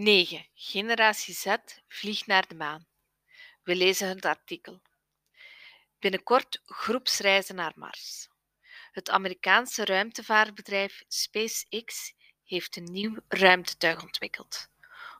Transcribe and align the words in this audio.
9. 0.00 0.46
Generatie 0.54 1.34
Z 1.34 1.56
vliegt 1.88 2.26
naar 2.26 2.48
de 2.48 2.54
maan. 2.54 2.86
We 3.62 3.76
lezen 3.76 4.08
het 4.08 4.24
artikel. 4.24 4.82
Binnenkort 5.98 6.62
groepsreizen 6.64 7.54
naar 7.54 7.72
Mars. 7.74 8.28
Het 8.92 9.10
Amerikaanse 9.10 9.84
ruimtevaartbedrijf 9.84 11.04
SpaceX 11.08 12.14
heeft 12.44 12.76
een 12.76 12.84
nieuw 12.84 13.16
ruimtetuig 13.28 14.02
ontwikkeld. 14.02 14.68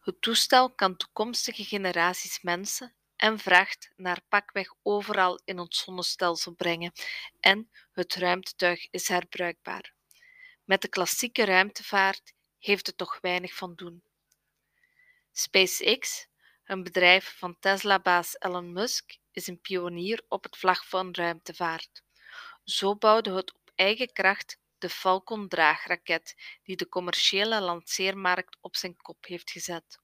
Het 0.00 0.20
toestel 0.20 0.70
kan 0.70 0.96
toekomstige 0.96 1.64
generaties 1.64 2.42
mensen 2.42 2.94
en 3.16 3.38
vracht 3.38 3.90
naar 3.96 4.20
pakweg 4.28 4.74
overal 4.82 5.40
in 5.44 5.58
ons 5.58 5.78
zonnestelsel 5.78 6.52
brengen 6.52 6.92
en 7.40 7.70
het 7.92 8.14
ruimtetuig 8.14 8.90
is 8.90 9.08
herbruikbaar. 9.08 9.92
Met 10.64 10.82
de 10.82 10.88
klassieke 10.88 11.44
ruimtevaart 11.44 12.32
heeft 12.58 12.86
het 12.86 12.96
toch 12.96 13.18
weinig 13.20 13.54
van 13.54 13.74
doen. 13.74 14.05
SpaceX, 15.38 16.28
een 16.64 16.82
bedrijf 16.82 17.34
van 17.38 17.58
Tesla-baas 17.58 18.36
Elon 18.38 18.72
Musk, 18.72 19.16
is 19.32 19.46
een 19.46 19.60
pionier 19.60 20.24
op 20.28 20.42
het 20.42 20.56
vlak 20.56 20.84
van 20.84 21.14
ruimtevaart. 21.14 22.02
Zo 22.64 22.96
bouwde 22.96 23.32
het 23.32 23.54
op 23.54 23.70
eigen 23.74 24.12
kracht 24.12 24.58
de 24.78 24.88
Falcon-draagraket 24.88 26.34
die 26.62 26.76
de 26.76 26.88
commerciële 26.88 27.60
lanceermarkt 27.60 28.56
op 28.60 28.76
zijn 28.76 28.96
kop 28.96 29.24
heeft 29.24 29.50
gezet. 29.50 30.00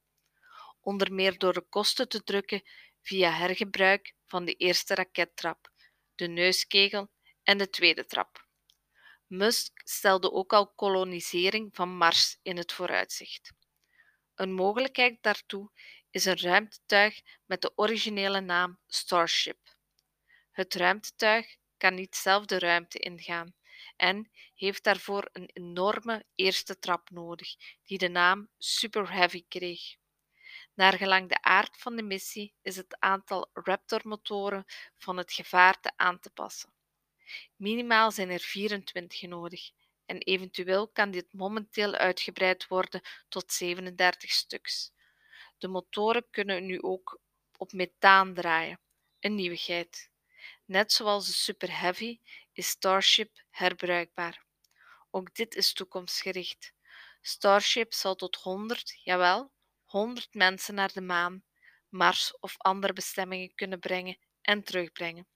Onder 0.80 1.12
meer 1.12 1.38
door 1.38 1.52
de 1.52 1.66
kosten 1.68 2.08
te 2.08 2.22
drukken 2.22 2.62
via 3.00 3.30
hergebruik 3.30 4.14
van 4.26 4.44
de 4.44 4.54
eerste 4.54 4.94
rakettrap, 4.94 5.70
de 6.14 6.26
neuskegel 6.26 7.10
en 7.42 7.58
de 7.58 7.70
tweede 7.70 8.06
trap. 8.06 8.46
Musk 9.26 9.80
stelde 9.84 10.32
ook 10.32 10.52
al 10.52 10.72
kolonisering 10.72 11.74
van 11.74 11.96
Mars 11.96 12.38
in 12.42 12.56
het 12.56 12.72
vooruitzicht. 12.72 13.52
Een 14.42 14.52
mogelijkheid 14.52 15.18
daartoe 15.20 15.70
is 16.10 16.24
een 16.24 16.38
ruimtetuig 16.38 17.20
met 17.46 17.62
de 17.62 17.72
originele 17.74 18.40
naam 18.40 18.78
Starship. 18.86 19.76
Het 20.50 20.74
ruimtetuig 20.74 21.56
kan 21.76 21.94
niet 21.94 22.16
zelf 22.16 22.44
de 22.44 22.58
ruimte 22.58 22.98
ingaan 22.98 23.54
en 23.96 24.30
heeft 24.54 24.84
daarvoor 24.84 25.28
een 25.32 25.50
enorme 25.52 26.24
eerste 26.34 26.78
trap 26.78 27.10
nodig, 27.10 27.54
die 27.84 27.98
de 27.98 28.08
naam 28.08 28.48
Super 28.58 29.12
Heavy 29.12 29.44
kreeg. 29.48 29.96
Naargelang 30.74 31.28
de 31.28 31.42
aard 31.42 31.78
van 31.78 31.96
de 31.96 32.02
missie 32.02 32.54
is 32.62 32.76
het 32.76 32.96
aantal 32.98 33.50
Raptor-motoren 33.52 34.64
van 34.98 35.16
het 35.16 35.32
gevaarte 35.32 35.92
aan 35.96 36.18
te 36.18 36.30
passen. 36.30 36.72
Minimaal 37.56 38.10
zijn 38.10 38.30
er 38.30 38.40
24 38.40 39.22
nodig 39.22 39.70
en 40.12 40.18
eventueel 40.18 40.88
kan 40.88 41.10
dit 41.10 41.32
momenteel 41.32 41.94
uitgebreid 41.94 42.66
worden 42.66 43.00
tot 43.28 43.52
37 43.52 44.30
stuks. 44.30 44.92
De 45.58 45.68
motoren 45.68 46.26
kunnen 46.30 46.66
nu 46.66 46.82
ook 46.82 47.20
op 47.56 47.72
methaan 47.72 48.34
draaien, 48.34 48.80
een 49.20 49.34
nieuwigheid. 49.34 50.10
Net 50.64 50.92
zoals 50.92 51.26
de 51.26 51.32
Super 51.32 51.78
Heavy 51.78 52.20
is 52.52 52.68
Starship 52.68 53.44
herbruikbaar. 53.50 54.44
Ook 55.10 55.34
dit 55.34 55.54
is 55.54 55.72
toekomstgericht. 55.72 56.72
Starship 57.20 57.92
zal 57.92 58.14
tot 58.14 58.36
100, 58.36 59.00
jawel, 59.04 59.52
100 59.84 60.34
mensen 60.34 60.74
naar 60.74 60.92
de 60.92 61.00
maan, 61.00 61.44
Mars 61.88 62.38
of 62.40 62.54
andere 62.58 62.92
bestemmingen 62.92 63.54
kunnen 63.54 63.78
brengen 63.78 64.18
en 64.40 64.62
terugbrengen. 64.62 65.26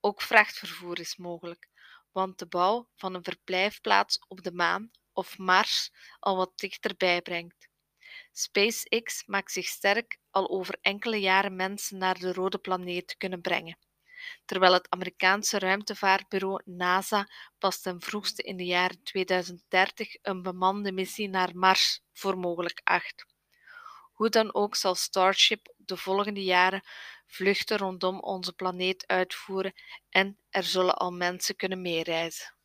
Ook 0.00 0.22
vrachtvervoer 0.22 1.00
is 1.00 1.16
mogelijk, 1.16 1.67
want 2.12 2.38
de 2.38 2.46
bouw 2.46 2.88
van 2.94 3.14
een 3.14 3.24
verblijfplaats 3.24 4.18
op 4.28 4.42
de 4.42 4.52
maan 4.52 4.90
of 5.12 5.38
Mars 5.38 5.90
al 6.18 6.36
wat 6.36 6.58
dichterbij 6.58 7.22
brengt. 7.22 7.68
SpaceX 8.32 9.22
maakt 9.26 9.52
zich 9.52 9.66
sterk 9.66 10.18
al 10.30 10.50
over 10.50 10.78
enkele 10.80 11.20
jaren 11.20 11.56
mensen 11.56 11.98
naar 11.98 12.18
de 12.18 12.32
rode 12.32 12.58
planeet 12.58 13.08
te 13.08 13.16
kunnen 13.16 13.40
brengen, 13.40 13.78
terwijl 14.44 14.72
het 14.72 14.90
Amerikaanse 14.90 15.58
ruimtevaartbureau 15.58 16.62
NASA 16.64 17.28
pas 17.58 17.80
ten 17.80 18.00
vroegste 18.00 18.42
in 18.42 18.56
de 18.56 18.64
jaren 18.64 19.02
2030 19.02 20.16
een 20.22 20.42
bemande 20.42 20.92
missie 20.92 21.28
naar 21.28 21.56
Mars 21.56 22.00
voor 22.12 22.38
mogelijk 22.38 22.80
acht. 22.84 23.26
Hoe 24.12 24.28
dan 24.28 24.54
ook 24.54 24.76
zal 24.76 24.94
Starship 24.94 25.74
de 25.88 25.96
volgende 25.96 26.44
jaren 26.44 26.82
vluchten 27.26 27.78
rondom 27.78 28.20
onze 28.20 28.52
planeet 28.52 29.06
uitvoeren 29.06 29.72
en 30.10 30.38
er 30.50 30.64
zullen 30.64 30.94
al 30.96 31.12
mensen 31.12 31.56
kunnen 31.56 31.80
meereizen. 31.82 32.57